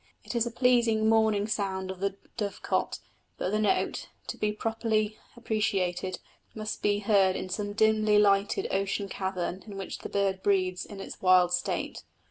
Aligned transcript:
It 0.23 0.33
is 0.33 0.47
a 0.47 0.51
pleasing 0.51 1.07
morning 1.07 1.45
sound 1.47 1.91
of 1.91 1.99
the 1.99 2.17
dove 2.35 2.63
cote; 2.63 2.97
but 3.37 3.51
the 3.51 3.59
note, 3.59 4.09
to 4.29 4.35
be 4.37 4.51
properly 4.51 5.19
appreciated, 5.37 6.17
must 6.55 6.81
be 6.81 6.97
heard 6.97 7.35
in 7.35 7.49
some 7.49 7.73
dimly 7.73 8.17
lighted 8.17 8.67
ocean 8.71 9.07
cavern 9.07 9.61
in 9.67 9.77
which 9.77 9.99
the 9.99 10.09
bird 10.09 10.41
breeds 10.41 10.87
in 10.87 10.99
its 10.99 11.21
wild 11.21 11.53
state. 11.53 12.03